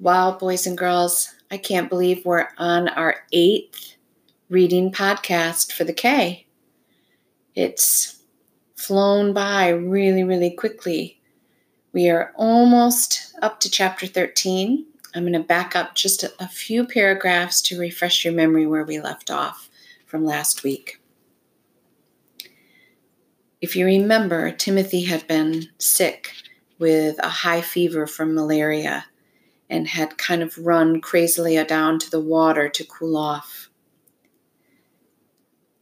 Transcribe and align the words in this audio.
Wow, 0.00 0.38
boys 0.38 0.64
and 0.64 0.78
girls, 0.78 1.34
I 1.50 1.56
can't 1.56 1.88
believe 1.88 2.24
we're 2.24 2.46
on 2.56 2.88
our 2.90 3.16
eighth 3.32 3.96
reading 4.48 4.92
podcast 4.92 5.72
for 5.72 5.82
the 5.82 5.92
Cay. 5.92 6.46
It's 7.56 8.22
flown 8.76 9.32
by 9.32 9.70
really, 9.70 10.22
really 10.22 10.52
quickly. 10.52 11.20
We 11.92 12.08
are 12.10 12.32
almost 12.36 13.34
up 13.42 13.58
to 13.58 13.68
chapter 13.68 14.06
13. 14.06 14.86
I'm 15.16 15.24
going 15.24 15.32
to 15.32 15.40
back 15.40 15.74
up 15.74 15.96
just 15.96 16.22
a, 16.22 16.46
few 16.46 16.86
paragraphs 16.86 17.60
to 17.62 17.80
refresh 17.80 18.24
your 18.24 18.34
memory 18.34 18.68
where 18.68 18.84
we 18.84 19.00
left 19.00 19.32
off 19.32 19.68
from 20.06 20.24
last 20.24 20.62
week. 20.62 21.00
If 23.60 23.74
you 23.74 23.84
remember, 23.84 24.52
Timothy 24.52 25.02
had 25.02 25.26
been 25.26 25.70
sick 25.78 26.30
with 26.78 27.18
a 27.18 27.28
high 27.28 27.62
fever 27.62 28.06
from 28.06 28.36
malaria 28.36 29.06
and 29.70 29.88
had 29.88 30.18
kind 30.18 30.42
of 30.42 30.58
run 30.58 31.00
crazily 31.00 31.62
down 31.64 31.98
to 31.98 32.10
the 32.10 32.20
water 32.20 32.68
to 32.68 32.84
cool 32.84 33.16
off. 33.16 33.68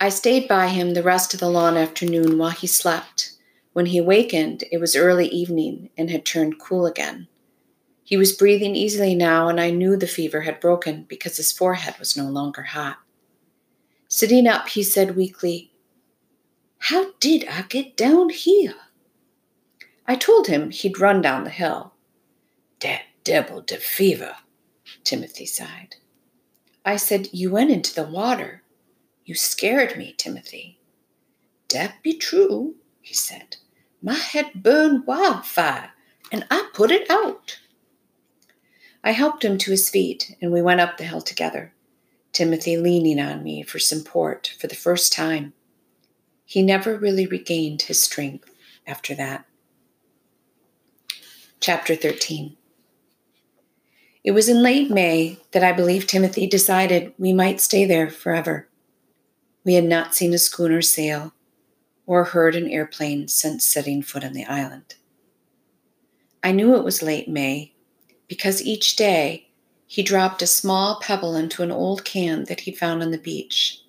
I 0.00 0.08
stayed 0.08 0.48
by 0.48 0.68
him 0.68 0.94
the 0.94 1.02
rest 1.02 1.34
of 1.34 1.40
the 1.40 1.48
long 1.48 1.76
afternoon 1.76 2.36
while 2.38 2.50
he 2.50 2.66
slept. 2.66 3.32
When 3.72 3.86
he 3.86 3.98
awakened, 3.98 4.64
it 4.70 4.78
was 4.78 4.96
early 4.96 5.28
evening 5.28 5.90
and 5.96 6.10
had 6.10 6.24
turned 6.24 6.60
cool 6.60 6.86
again. 6.86 7.28
He 8.02 8.16
was 8.16 8.32
breathing 8.32 8.76
easily 8.76 9.14
now, 9.14 9.48
and 9.48 9.58
I 9.58 9.70
knew 9.70 9.96
the 9.96 10.06
fever 10.06 10.42
had 10.42 10.60
broken 10.60 11.04
because 11.08 11.38
his 11.38 11.52
forehead 11.52 11.98
was 11.98 12.16
no 12.16 12.24
longer 12.24 12.62
hot. 12.62 12.98
Sitting 14.08 14.46
up, 14.46 14.68
he 14.68 14.82
said 14.82 15.16
weakly, 15.16 15.72
How 16.78 17.12
did 17.18 17.46
I 17.48 17.62
get 17.62 17.96
down 17.96 18.28
here? 18.28 18.74
I 20.06 20.16
told 20.16 20.48
him 20.48 20.70
he'd 20.70 21.00
run 21.00 21.22
down 21.22 21.44
the 21.44 21.50
hill. 21.50 21.94
That 22.80 23.02
devil 23.24 23.62
de 23.62 23.78
fever, 23.78 24.36
Timothy 25.02 25.46
sighed. 25.46 25.96
I 26.84 26.96
said, 26.96 27.30
You 27.32 27.50
went 27.50 27.70
into 27.70 27.94
the 27.94 28.04
water. 28.04 28.62
You 29.24 29.34
scared 29.34 29.96
me, 29.96 30.14
Timothy. 30.16 30.78
Dat 31.68 31.94
be 32.02 32.14
true, 32.14 32.76
he 33.00 33.14
said. 33.14 33.56
My 34.02 34.14
head 34.14 34.62
burned 34.62 35.06
wildfire, 35.06 35.92
and 36.30 36.46
I 36.50 36.68
put 36.74 36.90
it 36.90 37.10
out. 37.10 37.58
I 39.02 39.12
helped 39.12 39.44
him 39.44 39.56
to 39.58 39.70
his 39.70 39.88
feet, 39.88 40.36
and 40.42 40.52
we 40.52 40.60
went 40.60 40.80
up 40.80 40.98
the 40.98 41.04
hill 41.04 41.22
together, 41.22 41.72
Timothy 42.32 42.76
leaning 42.76 43.18
on 43.18 43.42
me 43.42 43.62
for 43.62 43.78
support 43.78 44.54
for 44.58 44.66
the 44.66 44.74
first 44.74 45.12
time. 45.12 45.54
He 46.44 46.62
never 46.62 46.98
really 46.98 47.26
regained 47.26 47.82
his 47.82 48.02
strength 48.02 48.50
after 48.86 49.14
that. 49.14 49.46
Chapter 51.60 51.96
13 51.96 52.56
It 54.24 54.32
was 54.32 54.48
in 54.48 54.62
late 54.62 54.90
May 54.90 55.38
that 55.52 55.62
I 55.62 55.72
believe 55.72 56.06
Timothy 56.06 56.46
decided 56.46 57.12
we 57.18 57.34
might 57.34 57.60
stay 57.60 57.84
there 57.84 58.08
forever. 58.08 58.66
We 59.64 59.74
had 59.74 59.84
not 59.84 60.14
seen 60.14 60.32
a 60.32 60.38
schooner 60.38 60.80
sail 60.80 61.34
or 62.06 62.24
heard 62.24 62.56
an 62.56 62.68
airplane 62.68 63.28
since 63.28 63.66
setting 63.66 64.02
foot 64.02 64.24
on 64.24 64.32
the 64.32 64.46
island. 64.46 64.94
I 66.42 66.52
knew 66.52 66.74
it 66.74 66.84
was 66.84 67.02
late 67.02 67.28
May 67.28 67.74
because 68.26 68.62
each 68.62 68.96
day 68.96 69.48
he 69.86 70.02
dropped 70.02 70.40
a 70.40 70.46
small 70.46 70.98
pebble 71.00 71.36
into 71.36 71.62
an 71.62 71.70
old 71.70 72.06
can 72.06 72.44
that 72.44 72.60
he'd 72.60 72.78
found 72.78 73.02
on 73.02 73.10
the 73.10 73.18
beach. 73.18 73.82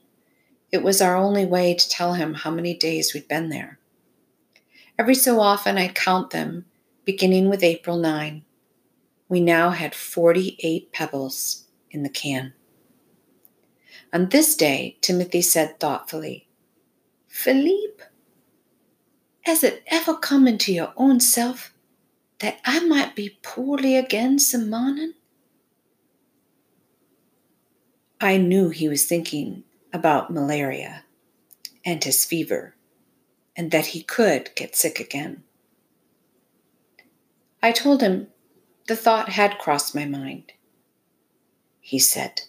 It 0.70 0.84
was 0.84 1.02
our 1.02 1.16
only 1.16 1.46
way 1.46 1.74
to 1.74 1.90
tell 1.90 2.14
him 2.14 2.34
how 2.34 2.52
many 2.52 2.74
days 2.74 3.14
we'd 3.14 3.30
been 3.30 3.50
there. 3.50 3.80
Every 5.00 5.16
so 5.16 5.40
often 5.40 5.78
I'd 5.78 5.96
count 5.96 6.32
them 6.32 6.66
beginning 7.06 7.50
with 7.50 7.64
April 7.64 7.98
9. 7.98 8.44
We 9.28 9.42
now 9.42 9.72
had 9.72 9.96
48 9.96 10.92
pebbles 10.92 11.66
in 11.90 12.04
the 12.04 12.10
can. 12.10 12.54
On 14.14 14.30
this 14.30 14.56
day, 14.56 14.98
Timothy 15.02 15.42
said 15.42 15.80
thoughtfully, 15.80 16.48
Philippe, 17.28 18.04
has 19.42 19.64
it 19.64 19.84
ever 19.88 20.16
come 20.16 20.48
into 20.48 20.74
your 20.74 20.94
own 20.96 21.20
self 21.20 21.74
that 22.40 22.60
I 22.66 22.80
might 22.82 23.16
be 23.16 23.40
poorly 23.42 23.96
again 23.96 24.40
some 24.40 24.70
morning? 24.70 25.14
I 28.22 28.38
knew 28.38 28.70
he 28.70 28.88
was 28.88 29.06
thinking 29.06 29.64
about 29.92 30.32
malaria 30.32 31.04
and 31.84 32.04
his 32.04 32.26
fever, 32.26 32.76
and 33.56 33.72
that 33.72 33.88
he 33.88 34.02
could 34.02 34.52
get 34.56 34.76
sick 34.76 35.00
again. 35.00 35.44
I 37.62 37.72
told 37.72 38.02
him 38.02 38.28
the 38.88 38.96
thought 38.96 39.30
had 39.30 39.58
crossed 39.58 39.96
my 39.96 40.06
mind. 40.06 40.54
He 41.80 42.00
said, 42.00 42.42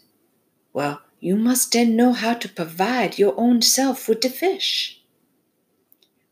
Well, 0.73 1.03
you 1.21 1.37
must 1.37 1.73
then 1.73 1.97
know 1.97 2.13
how 2.13 2.35
to 2.35 2.49
provide 2.49 3.19
your 3.19 3.35
own 3.39 3.63
self 3.63 4.09
with 4.09 4.21
the 4.21 4.29
fish. 4.29 5.01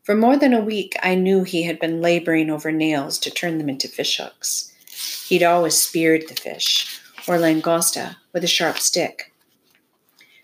For 0.03 0.15
more 0.15 0.37
than 0.37 0.53
a 0.53 0.61
week, 0.61 0.95
I 1.01 1.15
knew 1.15 1.43
he 1.43 1.63
had 1.63 1.79
been 1.79 2.01
laboring 2.01 2.51
over 2.51 2.71
nails 2.71 3.17
to 3.19 3.31
turn 3.31 3.57
them 3.57 3.69
into 3.69 3.87
fish 3.87 4.17
hooks. 4.17 4.71
He'd 5.27 5.41
always 5.41 5.75
speared 5.75 6.27
the 6.27 6.35
fish, 6.35 7.01
or 7.27 7.37
langosta, 7.37 8.17
with 8.31 8.43
a 8.43 8.47
sharp 8.47 8.77
stick. 8.77 9.33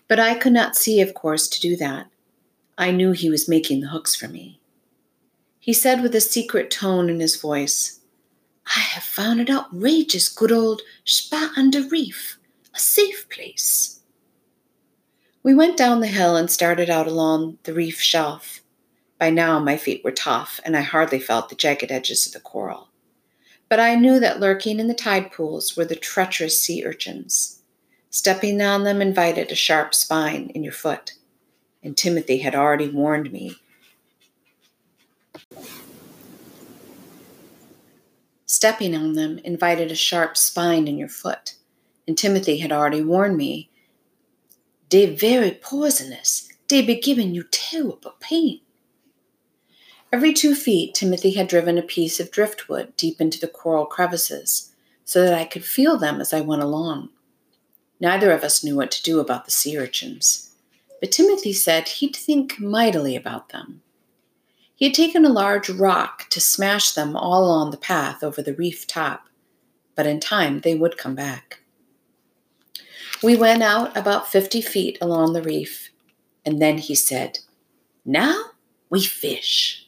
But 0.08 0.18
I 0.18 0.34
could 0.34 0.52
not 0.52 0.74
see, 0.74 1.00
of 1.00 1.14
course, 1.14 1.46
to 1.48 1.60
do 1.60 1.76
that. 1.76 2.08
I 2.76 2.90
knew 2.90 3.12
he 3.12 3.30
was 3.30 3.48
making 3.48 3.80
the 3.80 3.88
hooks 3.88 4.16
for 4.16 4.26
me. 4.26 4.58
He 5.60 5.72
said 5.72 6.02
with 6.02 6.14
a 6.16 6.20
secret 6.20 6.70
tone 6.70 7.08
in 7.08 7.20
his 7.20 7.40
voice, 7.40 8.00
I 8.66 8.80
have 8.80 9.02
found 9.02 9.40
an 9.40 9.50
outrageous 9.50 10.28
good 10.28 10.52
old 10.52 10.82
on 11.56 11.70
the 11.70 11.86
reef, 11.90 12.38
a 12.74 12.78
safe 12.78 13.28
place. 13.28 14.00
We 15.42 15.54
went 15.54 15.76
down 15.76 16.00
the 16.00 16.06
hill 16.06 16.36
and 16.36 16.50
started 16.50 16.88
out 16.88 17.06
along 17.06 17.58
the 17.64 17.74
reef 17.74 18.00
shelf. 18.00 18.62
By 19.18 19.30
now 19.30 19.58
my 19.58 19.76
feet 19.76 20.02
were 20.04 20.12
tough, 20.12 20.60
and 20.64 20.76
I 20.76 20.82
hardly 20.82 21.18
felt 21.18 21.48
the 21.48 21.54
jagged 21.54 21.90
edges 21.90 22.26
of 22.26 22.32
the 22.32 22.40
coral. 22.40 22.88
But 23.68 23.80
I 23.80 23.94
knew 23.94 24.20
that 24.20 24.40
lurking 24.40 24.78
in 24.78 24.88
the 24.88 24.94
tide 24.94 25.32
pools 25.32 25.76
were 25.76 25.84
the 25.84 25.96
treacherous 25.96 26.60
sea 26.60 26.84
urchins. 26.84 27.62
Stepping 28.10 28.60
on 28.60 28.84
them 28.84 29.00
invited 29.00 29.50
a 29.50 29.54
sharp 29.54 29.94
spine 29.94 30.50
in 30.54 30.62
your 30.62 30.72
foot, 30.72 31.14
and 31.82 31.96
Timothy 31.96 32.38
had 32.38 32.54
already 32.54 32.88
warned 32.88 33.32
me 33.32 33.56
Stepping 38.52 38.94
on 38.94 39.14
them 39.14 39.38
invited 39.44 39.90
a 39.90 39.94
sharp 39.94 40.36
spine 40.36 40.86
in 40.86 40.98
your 40.98 41.08
foot, 41.08 41.54
and 42.06 42.18
Timothy 42.18 42.58
had 42.58 42.70
already 42.70 43.00
warned 43.00 43.38
me. 43.38 43.70
They 44.90 45.06
very 45.06 45.52
poisonous. 45.52 46.52
They 46.68 46.82
be 46.82 47.00
giving 47.00 47.34
you 47.34 47.44
terrible 47.50 48.12
pain. 48.20 48.60
Every 50.12 50.34
two 50.34 50.54
feet, 50.54 50.92
Timothy 50.92 51.30
had 51.30 51.48
driven 51.48 51.78
a 51.78 51.82
piece 51.82 52.20
of 52.20 52.30
driftwood 52.30 52.94
deep 52.98 53.22
into 53.22 53.40
the 53.40 53.48
coral 53.48 53.86
crevices, 53.86 54.74
so 55.02 55.24
that 55.24 55.32
I 55.32 55.46
could 55.46 55.64
feel 55.64 55.96
them 55.96 56.20
as 56.20 56.34
I 56.34 56.42
went 56.42 56.60
along. 56.60 57.08
Neither 58.00 58.32
of 58.32 58.44
us 58.44 58.62
knew 58.62 58.76
what 58.76 58.90
to 58.90 59.02
do 59.02 59.18
about 59.18 59.46
the 59.46 59.50
sea 59.50 59.78
urchins, 59.78 60.50
but 61.00 61.10
Timothy 61.10 61.54
said 61.54 61.88
he'd 61.88 62.14
think 62.14 62.60
mightily 62.60 63.16
about 63.16 63.48
them. 63.48 63.80
He 64.82 64.88
had 64.88 64.96
taken 64.96 65.24
a 65.24 65.28
large 65.28 65.70
rock 65.70 66.28
to 66.30 66.40
smash 66.40 66.90
them 66.90 67.14
all 67.14 67.44
along 67.44 67.70
the 67.70 67.76
path 67.76 68.24
over 68.24 68.42
the 68.42 68.52
reef 68.52 68.84
top, 68.84 69.28
but 69.94 70.08
in 70.08 70.18
time 70.18 70.62
they 70.62 70.74
would 70.74 70.98
come 70.98 71.14
back. 71.14 71.60
We 73.22 73.36
went 73.36 73.62
out 73.62 73.96
about 73.96 74.32
fifty 74.32 74.60
feet 74.60 74.98
along 75.00 75.34
the 75.34 75.42
reef, 75.44 75.90
and 76.44 76.60
then 76.60 76.78
he 76.78 76.96
said, 76.96 77.38
Now 78.04 78.46
we 78.90 79.04
fish. 79.04 79.86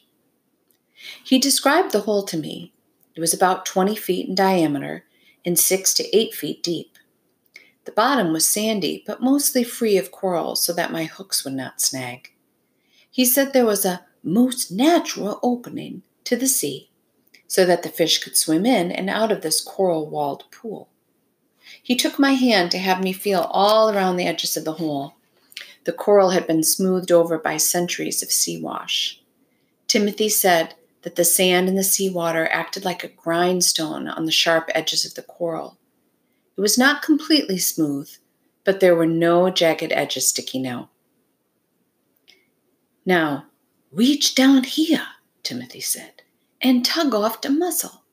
He 1.25 1.39
described 1.39 1.91
the 1.91 2.03
hole 2.07 2.23
to 2.23 2.37
me. 2.37 2.71
It 3.15 3.19
was 3.19 3.33
about 3.33 3.65
20 3.65 3.97
feet 3.97 4.29
in 4.29 4.33
diameter 4.33 5.03
and 5.43 5.59
six 5.59 5.93
to 5.95 6.17
eight 6.17 6.33
feet 6.33 6.63
deep. 6.63 6.97
The 7.83 7.91
bottom 7.91 8.31
was 8.31 8.47
sandy, 8.47 9.03
but 9.05 9.21
mostly 9.21 9.65
free 9.65 9.97
of 9.97 10.11
coral 10.11 10.55
so 10.55 10.71
that 10.71 10.93
my 10.93 11.03
hooks 11.03 11.43
would 11.43 11.53
not 11.53 11.81
snag. 11.81 12.31
He 13.11 13.25
said 13.25 13.51
there 13.51 13.65
was 13.65 13.83
a 13.83 14.05
most 14.25 14.71
natural 14.71 15.39
opening 15.43 16.01
to 16.23 16.35
the 16.35 16.47
sea 16.47 16.89
so 17.47 17.63
that 17.65 17.83
the 17.83 17.89
fish 17.89 18.21
could 18.21 18.35
swim 18.35 18.65
in 18.65 18.91
and 18.91 19.09
out 19.09 19.31
of 19.31 19.41
this 19.41 19.61
coral 19.61 20.09
walled 20.09 20.45
pool. 20.51 20.89
He 21.81 21.95
took 21.95 22.19
my 22.19 22.33
hand 22.33 22.71
to 22.71 22.77
have 22.77 23.03
me 23.03 23.13
feel 23.13 23.47
all 23.51 23.89
around 23.89 24.17
the 24.17 24.25
edges 24.25 24.57
of 24.57 24.65
the 24.65 24.73
hole. 24.73 25.15
The 25.83 25.93
coral 25.93 26.31
had 26.31 26.47
been 26.47 26.63
smoothed 26.63 27.11
over 27.11 27.37
by 27.37 27.57
centuries 27.57 28.23
of 28.23 28.31
sea 28.31 28.61
wash. 28.61 29.21
Timothy 29.87 30.29
said 30.29 30.73
that 31.03 31.15
the 31.15 31.23
sand 31.23 31.69
in 31.69 31.75
the 31.75 31.83
seawater 31.83 32.47
acted 32.51 32.83
like 32.83 33.03
a 33.03 33.09
grindstone 33.09 34.07
on 34.07 34.25
the 34.25 34.31
sharp 34.31 34.69
edges 34.73 35.05
of 35.05 35.13
the 35.13 35.21
coral. 35.21 35.77
It 36.57 36.61
was 36.61 36.77
not 36.77 37.03
completely 37.03 37.59
smooth, 37.59 38.09
but 38.63 38.79
there 38.79 38.95
were 38.95 39.05
no 39.05 39.51
jagged 39.51 39.91
edges 39.91 40.27
sticking 40.29 40.65
out. 40.65 40.89
Now, 43.05 43.45
Reach 43.95 44.35
down 44.35 44.65
here, 44.65 45.07
Timothy 45.41 45.79
said, 45.79 46.23
and 46.59 46.83
tug 46.83 47.15
off 47.15 47.39
the 47.39 47.49
mussel. 47.49 48.03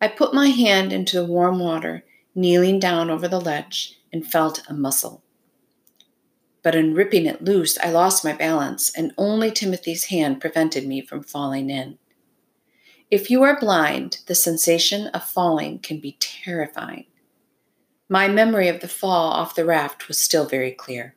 I 0.00 0.06
put 0.06 0.34
my 0.34 0.50
hand 0.50 0.92
into 0.92 1.16
the 1.16 1.26
warm 1.26 1.58
water, 1.58 2.04
kneeling 2.36 2.78
down 2.78 3.10
over 3.10 3.26
the 3.26 3.40
ledge, 3.40 3.98
and 4.12 4.24
felt 4.24 4.62
a 4.68 4.72
mussel. 4.72 5.24
But 6.62 6.76
in 6.76 6.94
ripping 6.94 7.26
it 7.26 7.42
loose, 7.42 7.76
I 7.78 7.90
lost 7.90 8.24
my 8.24 8.34
balance, 8.34 8.96
and 8.96 9.12
only 9.18 9.50
Timothy's 9.50 10.04
hand 10.04 10.40
prevented 10.40 10.86
me 10.86 11.00
from 11.00 11.24
falling 11.24 11.68
in. 11.68 11.98
If 13.10 13.30
you 13.30 13.42
are 13.42 13.58
blind, 13.58 14.18
the 14.26 14.36
sensation 14.36 15.08
of 15.08 15.24
falling 15.24 15.80
can 15.80 15.98
be 15.98 16.18
terrifying. 16.20 17.06
My 18.08 18.28
memory 18.28 18.68
of 18.68 18.80
the 18.80 18.86
fall 18.86 19.32
off 19.32 19.56
the 19.56 19.64
raft 19.64 20.06
was 20.06 20.20
still 20.20 20.46
very 20.46 20.70
clear. 20.70 21.16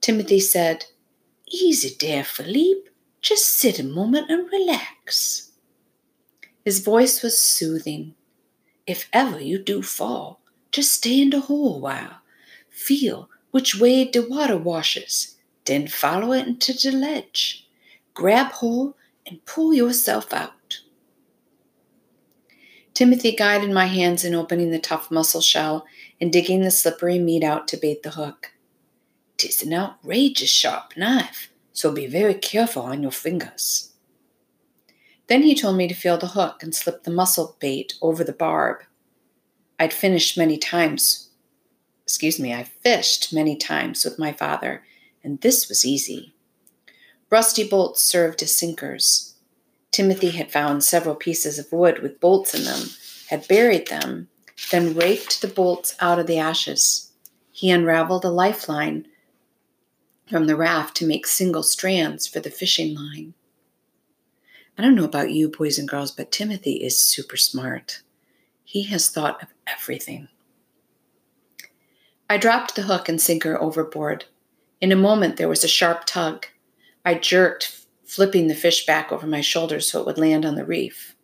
Timothy 0.00 0.40
said, 0.40 0.86
Easy 1.48 1.94
dear 1.96 2.24
Philippe. 2.24 2.90
Just 3.22 3.46
sit 3.46 3.78
a 3.78 3.84
moment 3.84 4.30
and 4.30 4.50
relax. 4.50 5.52
His 6.64 6.80
voice 6.80 7.22
was 7.22 7.38
soothing. 7.38 8.14
If 8.86 9.08
ever 9.12 9.40
you 9.40 9.58
do 9.58 9.82
fall, 9.82 10.40
just 10.72 10.92
stay 10.92 11.22
in 11.22 11.30
the 11.30 11.40
hole 11.40 11.76
a 11.76 11.78
while. 11.78 12.18
Feel 12.68 13.30
which 13.52 13.78
way 13.78 14.04
the 14.04 14.26
water 14.28 14.56
washes, 14.56 15.36
then 15.66 15.86
follow 15.86 16.32
it 16.32 16.48
into 16.48 16.72
the 16.72 16.90
ledge. 16.90 17.68
Grab 18.12 18.52
hold 18.52 18.94
and 19.24 19.44
pull 19.44 19.72
yourself 19.72 20.32
out. 20.32 20.80
Timothy 22.92 23.36
guided 23.36 23.70
my 23.70 23.86
hands 23.86 24.24
in 24.24 24.34
opening 24.34 24.70
the 24.70 24.78
tough 24.78 25.10
mussel 25.10 25.40
shell 25.40 25.86
and 26.20 26.32
digging 26.32 26.62
the 26.62 26.70
slippery 26.70 27.18
meat 27.18 27.44
out 27.44 27.68
to 27.68 27.76
bait 27.76 28.02
the 28.02 28.10
hook. 28.10 28.52
Tis 29.36 29.62
an 29.62 29.74
outrageous 29.74 30.48
sharp 30.48 30.96
knife, 30.96 31.50
so 31.72 31.92
be 31.92 32.06
very 32.06 32.34
careful 32.34 32.82
on 32.82 33.02
your 33.02 33.12
fingers. 33.12 33.92
Then 35.26 35.42
he 35.42 35.54
told 35.54 35.76
me 35.76 35.88
to 35.88 35.94
feel 35.94 36.16
the 36.16 36.28
hook 36.28 36.62
and 36.62 36.74
slip 36.74 37.04
the 37.04 37.10
mussel 37.10 37.56
bait 37.60 37.94
over 38.00 38.24
the 38.24 38.32
barb. 38.32 38.82
I'd 39.78 39.92
finished 39.92 40.38
many 40.38 40.56
times. 40.56 41.30
Excuse 42.04 42.38
me, 42.38 42.54
I 42.54 42.62
fished 42.62 43.32
many 43.32 43.56
times 43.56 44.04
with 44.04 44.18
my 44.18 44.32
father, 44.32 44.84
and 45.22 45.40
this 45.40 45.68
was 45.68 45.84
easy. 45.84 46.32
Rusty 47.28 47.68
bolts 47.68 48.00
served 48.00 48.42
as 48.42 48.54
sinkers. 48.54 49.34
Timothy 49.90 50.30
had 50.30 50.52
found 50.52 50.84
several 50.84 51.16
pieces 51.16 51.58
of 51.58 51.72
wood 51.72 51.98
with 51.98 52.20
bolts 52.20 52.54
in 52.54 52.64
them, 52.64 52.90
had 53.28 53.48
buried 53.48 53.88
them, 53.88 54.28
then 54.70 54.94
raked 54.94 55.42
the 55.42 55.48
bolts 55.48 55.96
out 56.00 56.18
of 56.18 56.26
the 56.26 56.38
ashes. 56.38 57.12
He 57.50 57.70
unraveled 57.70 58.24
a 58.24 58.30
lifeline 58.30 59.08
from 60.28 60.46
the 60.46 60.56
raft 60.56 60.96
to 60.96 61.06
make 61.06 61.26
single 61.26 61.62
strands 61.62 62.26
for 62.26 62.40
the 62.40 62.50
fishing 62.50 62.94
line. 62.94 63.34
I 64.76 64.82
don't 64.82 64.94
know 64.94 65.04
about 65.04 65.30
you, 65.30 65.48
boys 65.48 65.78
and 65.78 65.88
girls, 65.88 66.10
but 66.10 66.32
Timothy 66.32 66.84
is 66.84 67.00
super 67.00 67.36
smart. 67.36 68.02
He 68.64 68.82
has 68.84 69.08
thought 69.08 69.42
of 69.42 69.48
everything. 69.66 70.28
I 72.28 72.36
dropped 72.36 72.74
the 72.74 72.82
hook 72.82 73.08
and 73.08 73.20
sinker 73.20 73.60
overboard. 73.60 74.24
In 74.80 74.92
a 74.92 74.96
moment, 74.96 75.36
there 75.36 75.48
was 75.48 75.64
a 75.64 75.68
sharp 75.68 76.04
tug. 76.04 76.46
I 77.04 77.14
jerked, 77.14 77.86
flipping 78.04 78.48
the 78.48 78.54
fish 78.54 78.84
back 78.84 79.12
over 79.12 79.26
my 79.26 79.40
shoulders 79.40 79.90
so 79.90 80.00
it 80.00 80.06
would 80.06 80.18
land 80.18 80.44
on 80.44 80.56
the 80.56 80.64
reef. 80.64 81.14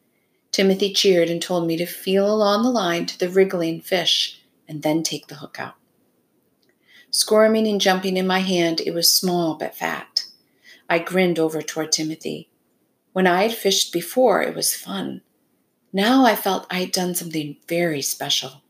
Timothy 0.52 0.92
cheered 0.92 1.28
and 1.28 1.42
told 1.42 1.66
me 1.66 1.76
to 1.76 1.86
feel 1.86 2.32
along 2.32 2.62
the 2.62 2.70
line 2.70 3.06
to 3.06 3.18
the 3.18 3.28
wriggling 3.28 3.80
fish 3.80 4.40
and 4.68 4.82
then 4.82 5.02
take 5.02 5.26
the 5.26 5.36
hook 5.36 5.56
out. 5.58 5.74
Squirming 7.12 7.68
and 7.68 7.78
jumping 7.78 8.16
in 8.16 8.26
my 8.26 8.38
hand, 8.38 8.80
it 8.80 8.94
was 8.94 9.08
small 9.08 9.54
but 9.54 9.76
fat. 9.76 10.24
I 10.88 10.98
grinned 10.98 11.38
over 11.38 11.60
toward 11.60 11.92
Timothy. 11.92 12.48
When 13.12 13.26
I 13.26 13.42
had 13.42 13.52
fished 13.52 13.92
before, 13.92 14.42
it 14.42 14.56
was 14.56 14.74
fun. 14.74 15.20
Now 15.92 16.24
I 16.24 16.34
felt 16.34 16.66
I 16.70 16.80
had 16.80 16.90
done 16.90 17.14
something 17.14 17.58
very 17.68 18.00
special. 18.00 18.62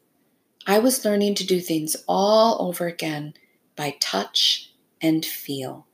I 0.66 0.80
was 0.80 1.04
learning 1.04 1.36
to 1.36 1.46
do 1.46 1.60
things 1.60 1.96
all 2.08 2.60
over 2.60 2.88
again 2.88 3.34
by 3.76 3.96
touch 4.00 4.72
and 5.00 5.24
feel. 5.24 5.86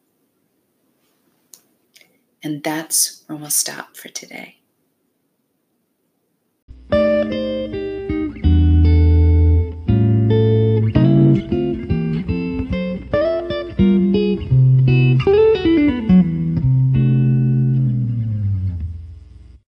And 2.43 2.65
that's 2.65 3.25
where 3.27 3.37
we'll 3.37 3.51
stop 3.51 3.95
for 3.95 4.09
today. 4.09 4.58